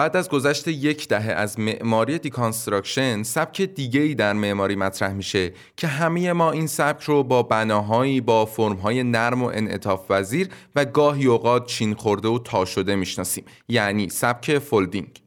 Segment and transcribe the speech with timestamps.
[0.00, 5.52] بعد از گذشت یک دهه از معماری deconstruction سبک دیگه ای در معماری مطرح میشه
[5.76, 10.84] که همه ما این سبک رو با بناهایی با فرمهای نرم و انعطاف پذیر و
[10.84, 13.44] گاهی اوقات چین خورده و تا شده می‌شناسیم.
[13.68, 15.20] یعنی سبک folding.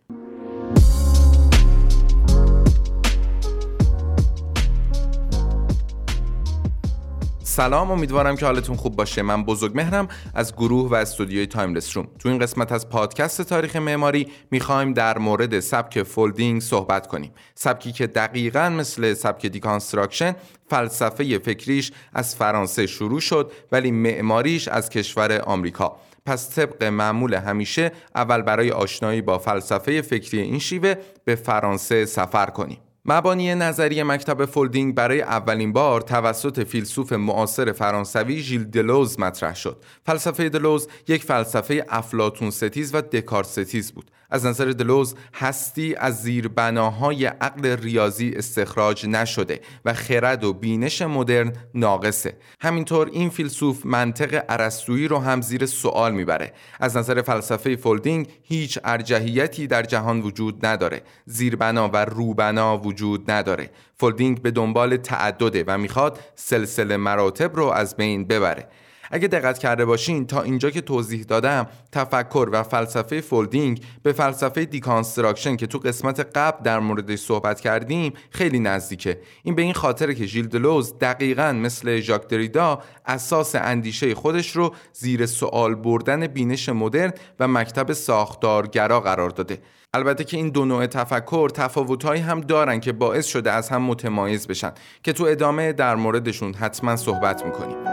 [7.56, 9.22] سلام امیدوارم که حالتون خوب باشه.
[9.22, 12.08] من بزرگمهرم از گروه و استودیوی Timeless Room.
[12.20, 17.32] تو این قسمت از پادکست تاریخ معماری می‌خوایم در مورد سبک folding صحبت کنیم.
[17.56, 20.36] سبکی که دقیقا مثل سبک deconstruction
[20.70, 25.96] فلسفه فکریش از فرانسه شروع شد ولی معماریش از کشور آمریکا.
[26.26, 30.96] پس طبق معمول همیشه اول برای آشنایی با فلسفه فکری این شیوه
[31.26, 32.78] به فرانسه سفر کنیم.
[33.06, 39.84] مبانی نظری مکتب folding برای اولین بار توسط فیلسوف معاصر فرانسوی ژیل دلوز مطرح شد.
[40.06, 44.12] فلسفه دلوز یک فلسفه افلاطون ستیز و دکارت ستیز بود.
[44.34, 51.02] از نظر دلوز هستی از زیر بناهای عقل ریاضی استخراج نشده و خرد و بینش
[51.02, 52.38] مدرن ناقصه.
[52.62, 56.54] همینطور این فیلسوف منطق ارسطویی رو هم زیر سوال می‌بره.
[56.80, 61.02] از نظر فلسفه folding هیچ ارجحیتی در جهان وجود نداره.
[61.26, 67.96] زیربنا و روبنا وجود نداره folding به دنبال تعدده و می‌خواد سلسله مراتب رو از
[67.96, 68.68] بین ببره
[69.12, 74.66] اگه دقت کرده باشین تا اینجا که توضیح دادم تفکر و فلسفه folding به فلسفه
[74.66, 79.20] deconstruction که تو قسمت قبل در موردش صحبت کردیم خیلی نزدیکه.
[79.44, 84.76] این به این خاطر که ژیل دلوز دقیقا مثل ژاک دریدا اساس اندیشه خودش رو
[84.94, 89.62] زیر سوال بردن بینش مدرن و مکتب ساختارگرا قرار داده.
[89.94, 94.48] البته که این دو نوع تفکر تفاوتهایی هم دارن که باعث شده از هم متمایز
[94.48, 94.72] بشن
[95.04, 97.93] که تو ادامه در موردشون حتما صحبت می‌کنیم.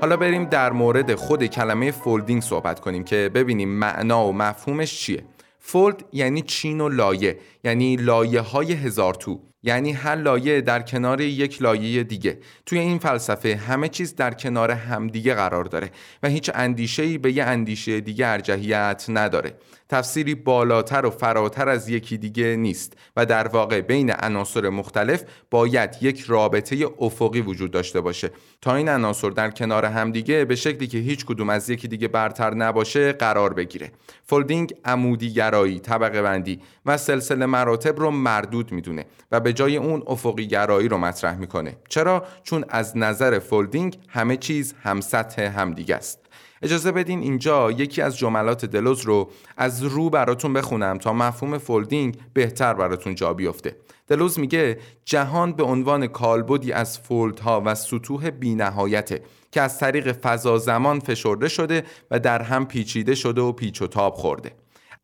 [0.00, 5.24] حالا بریم در مورد خود کلمه folding صحبت کنیم که ببینیم معنا و مفهومش چیه.
[5.58, 9.40] fold یعنی چین و لایه یعنی لایه های هزار تو.
[9.62, 12.38] یعنی هر لایه در کنار یک لایه دیگه.
[12.66, 15.90] توی این فلسفه همه چیز در کنار همدیگه قرار داره
[16.22, 19.54] و هیچ اندیشه‌ای به یه اندیشه دیگه ارجحیت نداره.
[19.88, 25.96] تفسیری بالاتر و فراتر از یکی دیگه نیست و در واقع بین عناصر مختلف باید
[26.00, 28.30] یک رابطه افقی وجود داشته باشه.
[28.60, 32.54] تا این عناصر در کنار همدیگه به شکلی که هیچ کدوم از یکی دیگه برتر
[32.54, 33.92] نباشه قرار بگیره.
[34.24, 40.02] folding عمودی گرایی طبقه بندی و سلسله مراتب رو مردود می‌دونه و به جای اون
[40.06, 41.76] افقی گرایی رو مطرح می‌کنه.
[41.88, 46.18] چرا؟ چون از نظر folding همه چیز هم سطح همدیگه است.
[46.62, 52.16] اجازه بدین اینجا یکی از جملات دلوز رو از رو براتون بخونم تا مفهوم folding
[52.32, 53.76] بهتر براتون جا بیفته.
[54.08, 59.22] دلوز میگه جهان به عنوان کالبدی از فولدها و سطوح بینهایته
[59.52, 63.86] که از طریق فضا زمان فشرده شده و در هم پیچیده شده و پیچ و
[63.86, 64.52] تاب خورده.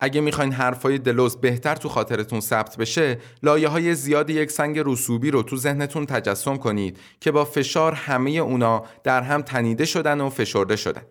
[0.04, 5.30] اگه می‌خواین حرفای دلوز بهتر تو خاطرتون ثبت بشه لایه های زیاد یک سنگ رسوبی
[5.30, 10.30] رو تو ذهنتون تجسم کنید که با فشار همه اونا در هم تنیده شدن و
[10.30, 11.02] فشرده شدن.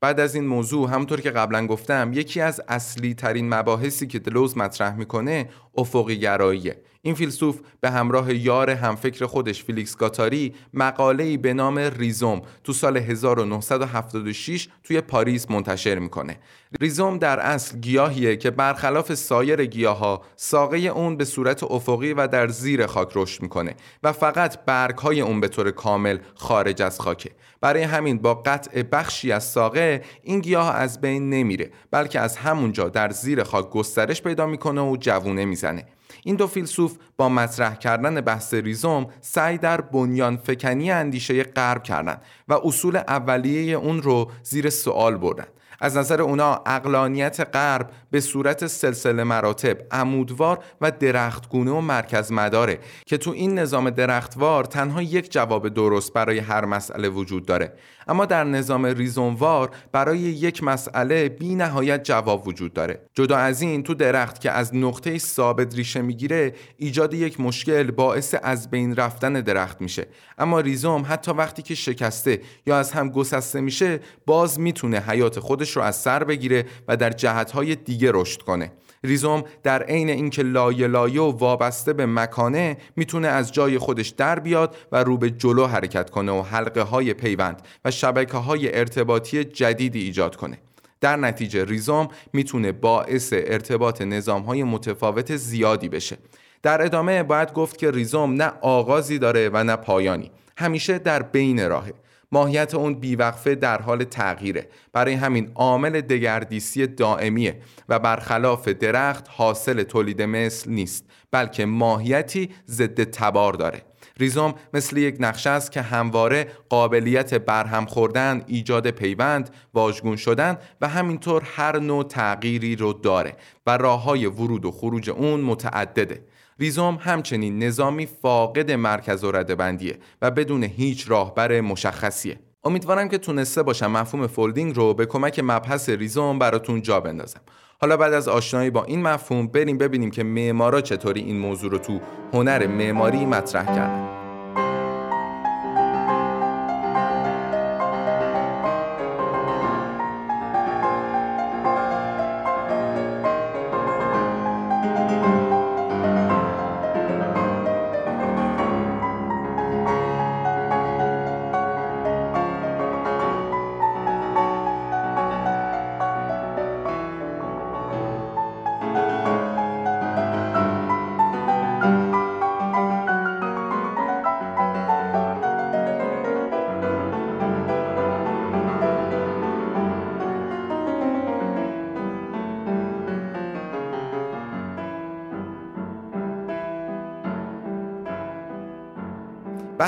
[0.00, 4.56] بعد از این موضوع همونطور که قبلا گفتم یکی از اصلی ترین مباحثی که دلوز
[4.56, 11.54] مطرح می‌کنه افقی گراییه این فیلسوف به همراه یار همفکر خودش فلیکس گاتاری مقاله‌ای به
[11.54, 16.38] نام ریزوم تو سال 1976 توی پاریس منتشر می‌کنه.
[16.80, 22.48] ریزوم در اصل گیاهیه که برخلاف سایر گیاها ساقه اون به صورت افقی و در
[22.48, 27.30] زیر خاک رشد می‌کنه و فقط برگهای اون به طور کامل خارج از خاکه.
[27.60, 32.88] برای همین با قطع بخشی از ساقه این گیاه از بین نمیره بلکه از همونجا
[32.88, 35.86] در زیر خاک گسترش پیدا می‌کنه و جوونه می‌زنه.
[36.24, 42.22] این دو فیلسوف با مطرح کردن بحث ریزوم سعی در بنیان فکنی اندیشه غرب کردند
[42.48, 45.46] و اصول اولیه اون رو زیر سوال بردن
[45.80, 52.78] از نظر اونا اقلانیت غرب به صورت سلسله مراتب عمودوار و درختگونه و مرکز مداره
[53.06, 57.72] که تو این نظام درختوار تنها یک جواب درست برای هر مسئله وجود داره.
[58.08, 63.00] اما در نظام ریزونوار برای یک مسئله بی نهایت جواب وجود داره.
[63.14, 68.34] جدا از این تو درخت که از نقطه ثابت ریشه می‌گیره ایجاد یک مشکل باعث
[68.42, 70.06] از بین رفتن درخت میشه.
[70.38, 75.69] اما ریزوم حتی وقتی که شکسته یا از هم گسسته میشه باز می‌تونه حیات خودش
[75.76, 78.72] رو از سر بگیره و در جهتهای دیگه رشد کنه.
[79.04, 84.38] ریزوم در عین اینکه لایه لایه و وابسته به مکانه می‌تونه از جای خودش در
[84.38, 89.44] بیاد و رو به جلو حرکت کنه و حلقه های پیوند و شبکه های ارتباطی
[89.44, 90.58] جدیدی ایجاد کنه.
[91.00, 96.16] در نتیجه ریزوم می‌تونه باعث ارتباط نظام های متفاوت زیادی بشه.
[96.62, 100.30] در ادامه باید گفت که ریزوم نه آغازی داره و نه پایانی.
[100.56, 101.92] همیشه در بین راهه.
[102.32, 109.82] ماهیت اون بیوقفه در حال تغییره برای همین عامل دگردیسی دائمیه و برخلاف درخت حاصل
[109.82, 113.82] تولید مثل نیست بلکه ماهیتی ضد تبار داره
[114.20, 120.88] ریزوم مثل یک نقشه است که همواره قابلیت برهم خوردن، ایجاد پیوند، واژگون شدن و
[120.88, 123.36] همینطور هر نوع تغییری رو داره
[123.66, 126.24] و راه های ورود و خروج اون متعدده.
[126.60, 132.38] ریزوم همچنین نظامی فاقد مرکز و ردبندیه و بدون هیچ راهبر مشخصیه.
[132.64, 137.40] امیدوارم که تونسته باشم مفهوم فولدینگ رو به کمک مبحث ریزوم براتون جا بندازم.
[137.80, 141.78] حالا بعد از آشنایی با این مفهوم بریم ببینیم که معمارا چطوری این موضوع رو
[141.78, 142.00] تو
[142.32, 144.19] هنر معماری مطرح کردن.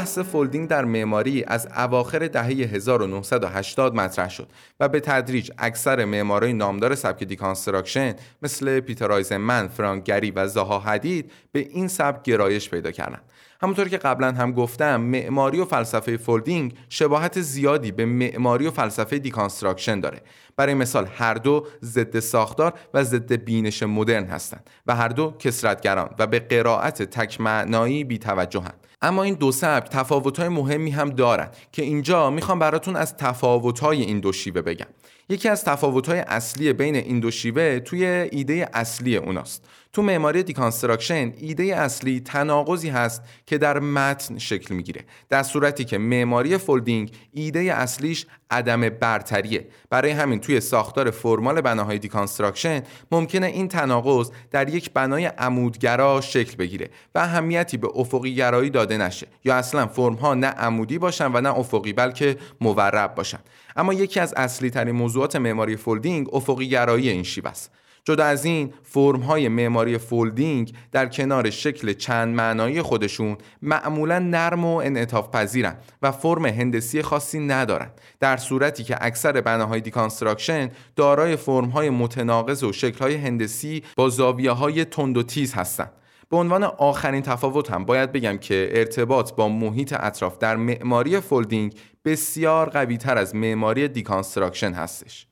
[0.02, 4.48] بحث folding در معماری از اواخر دهه 1980 مطرح شد
[4.80, 10.78] و به تدریج اکثر معمارای نامدار سبک deconstruction مثل پیتر آیزنمن، فرانک گری و زاها
[10.78, 13.22] حدید به این سبک گرایش پیدا کردند.
[13.62, 19.18] همونطور که قبلا هم گفتم معماری و فلسفه folding شباهت زیادی به معماری و فلسفه
[19.18, 20.20] deconstruction داره
[20.56, 26.10] برای مثال هر دو ضد ساختار و ضد بینش مدرن هستند و هر دو کثرت‌گران
[26.18, 31.82] و به قرائت تک معنایی بی‌توجهند اما این دو سبک تفاوت‌های مهمی هم دارن که
[31.82, 34.86] اینجا می‌خوام براتون از تفاوت‌های این دو شیوه بگم.
[35.32, 39.64] یکی از تفاوت‌های اصلی بین این دو شیوه توی ایده اصلی اوناست.
[39.92, 45.04] تو معماری deconstruction ایده اصلی تناقضی هست که در متن شکل می‌گیره.
[45.28, 49.66] در صورتی که معماری folding ایده اصلیش عدم برتریه.
[49.90, 56.56] برای همین توی ساختار فرمال بناهای deconstruction ممکنه این تناقض در یک بنای عمودگرا شکل
[56.56, 59.26] بگیره و اهمیتی به افقی گرایی داده نشه.
[59.44, 63.38] یا اصلا فرم ها نه عمودی باشن و نه افقی بلکه مورب باشن.
[63.76, 67.70] اما یکی از اصلی ترین موضوعات معماری folding افقی گرایی این شیوه است.
[68.04, 74.64] جدا از این فرم های معماری folding در کنار شکل چند معنایی خودشون معمولا نرم
[74.64, 77.90] و انعطاف پذیرن و فرم هندسی خاصی ندارن.
[78.20, 84.08] در صورتی که اکثر بناهای deconstruction دارای فرم های متناقض و شکل های هندسی با
[84.08, 85.92] زاویه های تند و تیز هستند
[86.32, 91.74] به عنوان آخرین تفاوت هم باید بگم که ارتباط با محیط اطراف در معماری folding
[92.04, 95.26] بسیار قوی تر از معماری deconstruction هستش.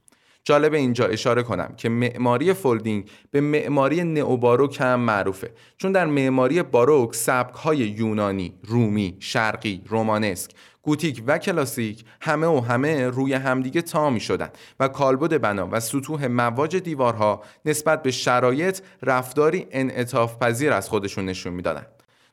[0.45, 6.63] جالب اینجا اشاره کنم که معماری folding به معماری نئوباروک هم معروفه چون در معماری
[6.63, 10.51] باروک سبک های یونانی، رومی، شرقی، رومانسک
[10.83, 15.81] گوتیک و کلاسیک همه و همه روی همدیگه تا می شدن و کالبد بنا و
[15.81, 21.87] سطوح مواج دیوارها نسبت به شرایط رفتاری انعطاف پذیر از خودشون نشون می‌دادند.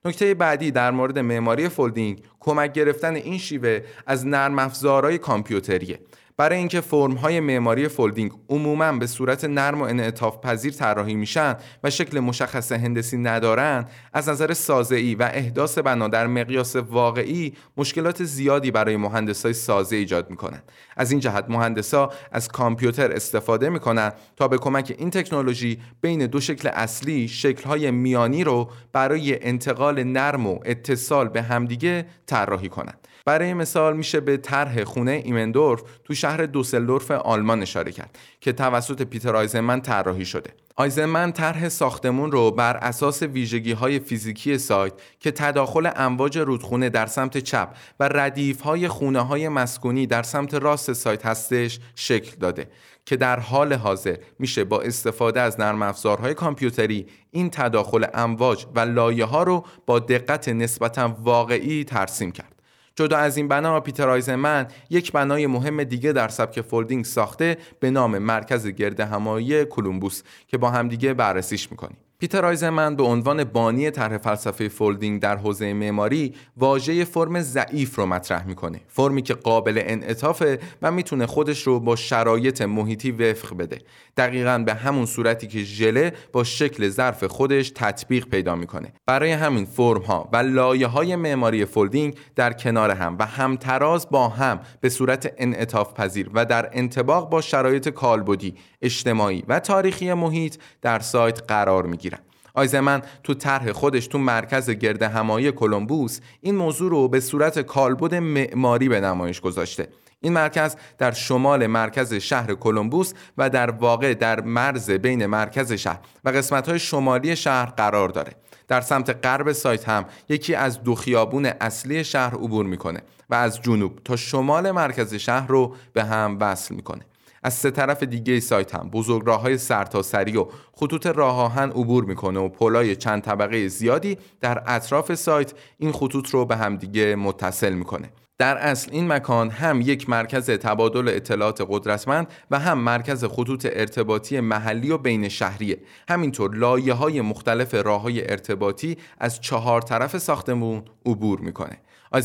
[0.06, 6.00] نکته بعدی در مورد معماری folding کمک گرفتن این شیوه از نرم افزارهای کامپیوتریه
[6.38, 11.56] برای اینکه فرم های معماری folding عموما به صورت نرم و انعطاف پذیر طراحی میشن
[11.84, 18.24] و شکل مشخص هندسی ندارن از نظر سازه‌ای و احداث بنا در مقیاس واقعی مشکلات
[18.24, 18.96] زیادی برای
[19.44, 20.62] های سازه ایجاد می‌کنن.
[20.98, 26.40] از این جهت مهندسا از کامپیوتر استفاده می‌کنن تا به کمک این تکنولوژی بین دو
[26.40, 27.32] شکل اصلی
[27.66, 34.20] های میانی رو برای انتقال نرم و اتصال به همدیگه طراحی کنند برای مثال میشه
[34.20, 40.26] به طرح خونه ایمندورف تو شهر دوسلدورف آلمان اشاره کرد که توسط پیتر آیزمن طراحی
[40.26, 40.50] شده.
[40.76, 47.06] آیزمن طرح ساختمون رو بر اساس ویژگی های فیزیکی سایت که تداخل امواج رودخونه در
[47.06, 47.70] سمت چپ
[48.00, 52.68] و ردیف های خونه های مسکونی در سمت راست سایت هستش شکل داده
[53.06, 58.80] که در حال حاضر میشه با استفاده از نرم افزارهای کامپیوتری این تداخل امواج و
[58.80, 62.57] لایه ها رو با دقت نسبتا واقعی ترسیم کرد.
[62.98, 67.92] جدا از این بنا پیتر آیزنمن یک بنای مهم دیگه در سبک folding ساخته به
[67.92, 71.98] نام مرکز گرد همایی کلمبوس که با همدیگه بررسیش می‌کنیم.
[72.20, 78.06] پیتر آیزنمن به عنوان بانی طرح فلسفه folding در حوزه معماری واژه فرم ضعیف رو
[78.06, 83.80] مطرح می‌کنه فرمی که قابل انعطافه و می‌تونه خودش رو با شرایط محیطی وفق بده.
[84.18, 88.94] دقیقا به همون صورتی که ژله با شکل ظرف خودش تطبیق پیدا می‌کنه.
[89.06, 94.30] برای همین فرم ها و لایه های معماری folding در کنار هم و همتراز با
[94.30, 100.56] هم به صورت انعطاف پذیر و در انطباق با شرایط کالبدی اجتماعی و تاریخی محیط
[100.82, 102.20] در سایت قرار می‌گیرن
[102.54, 108.16] آیزنمن تو طرح خودش تو مرکز گرد همایی کلمبوس این موضوع رو به صورت کالبد
[108.16, 109.88] معماری به نمایش گذاشته.
[110.22, 116.00] این مرکز در شمال مرکز شهر کلمبوس و در واقع در مرز بین مرکز شهر
[116.24, 118.36] و قسمت‌های شمالی شهر قرار داره.
[118.68, 123.62] در سمت غرب سایت هم یکی از دو خیابون اصلی شهر عبور می‌کنه و از
[123.62, 127.06] جنوب تا شمال مرکز شهر رو به هم وصل می‌کنه.
[127.48, 128.90] از سه طرف دیگه سایت هم.
[128.90, 134.18] بزرگ راه های سرتاسری و خطوط راه آهن عبور می‌کنه و پلای چند طبقه زیادی
[134.42, 138.10] در اطراف سایت این خطوط رو به همدیگه متصل می‌کنه.
[138.38, 144.40] در اصل این مکان هم یک مرکز تبادل اطلاعات قدرتمند و هم مرکز خطوط ارتباطی
[144.40, 145.78] محلی و بین شهریه.
[146.10, 151.78] همینطور لایه های مختلف راه های ارتباطی از چهار طرف ساختمون عبور می‌کنه.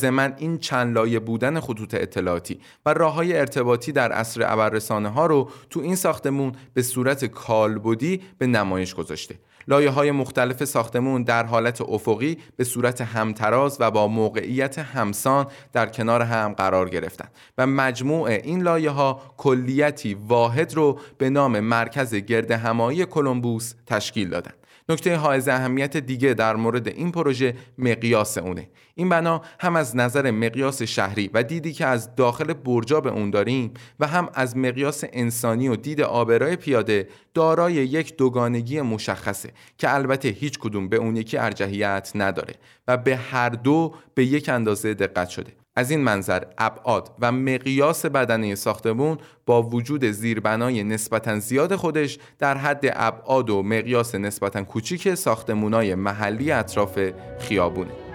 [0.05, 5.27] من این چند لایه بودن خطوط اطلاعاتی و راه های ارتباطی در عصر ابررسانه ها
[5.27, 9.39] رو تو این ساختمون به صورت کالبدی به نمایش گذاشته.
[9.69, 15.87] لایه های مختلف ساختمون در حالت افقی به صورت همتراز و با موقعیت همسان در
[15.87, 22.15] کنار هم قرار گرفتن و مجموع این لایه ها کلیتی واحد رو به نام مرکز
[22.15, 24.53] گرد همایی کلمبوس تشکیل دادن.
[24.89, 28.69] نکته حائز اهمیت دیگه در مورد این پروژه مقیاس اونه.
[28.95, 33.31] این بنا هم از نظر مقیاس شهری و دیدی که از داخل برجا به اون
[33.31, 39.95] داریم و هم از مقیاس انسانی و دید آبرای پیاده دارای یک دوگانگی مشخصه که
[39.95, 42.55] البته هیچ کدوم به اون یکی ارجحیت نداره
[42.89, 45.62] و به هر دو به یک اندازه دقت شده.
[45.77, 52.57] از این منظر ابعاد و مقیاس بدنه ساختمون با وجود زیربنای نسبتا زیاد خودش در
[52.57, 56.99] حد ابعاد و مقیاس نسبتا کوچیک ساختمونای محلی اطراف
[57.39, 58.12] خیابونه.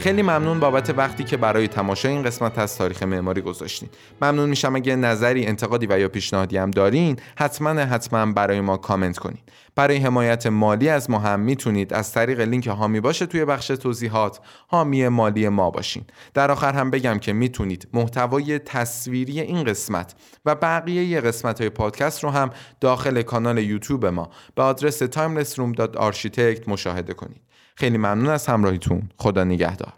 [0.00, 3.88] خیلی ممنون بابت وقتی که برای تماشای این قسمت از تاریخ معماری گذاشتین.
[4.22, 9.18] ممنون میشم اگه نظری انتقادی و یا پیشنهادی هم دارین حتما حتما برای ما کامنت
[9.18, 9.38] کنین.
[9.74, 14.40] برای حمایت مالی از ما هم می‌تونید از طریق لینک هامی باشه توی بخش توضیحات.
[14.68, 16.04] حامی مالی ما باشین.
[16.34, 20.14] در آخر هم بگم که می‌تونید محتوای تصویری این قسمت
[20.44, 27.14] و بقیه قسمت های پادکست رو هم داخل کانال یوتیوب ما به آدرس timelessroom.architect مشاهده
[27.14, 27.49] کنید.
[27.80, 29.02] خیلی ممنون از همراهیتون.
[29.16, 29.92] خدا نگهدار.